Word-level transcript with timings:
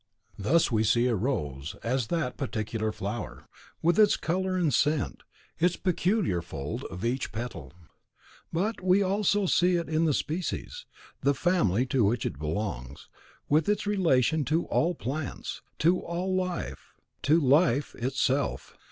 Thus 0.39 0.71
we 0.71 0.83
see 0.83 1.05
a 1.05 1.15
rose 1.15 1.75
as 1.83 2.07
that 2.07 2.35
particular 2.35 2.91
flower, 2.91 3.47
with 3.83 3.99
its 3.99 4.17
colour 4.17 4.57
and 4.57 4.73
scent, 4.73 5.21
its 5.59 5.75
peculiar 5.75 6.41
fold 6.41 6.85
of 6.85 7.05
each 7.05 7.31
petal; 7.31 7.71
but 8.51 8.81
we 8.81 9.03
also 9.03 9.45
see 9.45 9.75
in 9.75 9.87
it 9.87 10.05
the 10.07 10.13
species, 10.15 10.87
the 11.21 11.35
family 11.35 11.85
to 11.85 12.03
which 12.03 12.25
it 12.25 12.39
belongs, 12.39 13.09
with 13.47 13.69
its 13.69 13.85
relation 13.85 14.43
to 14.45 14.65
all 14.65 14.95
plants, 14.95 15.61
to 15.77 15.99
all 15.99 16.35
life, 16.35 16.95
to 17.21 17.39
Life 17.39 17.93
itself. 17.93 18.75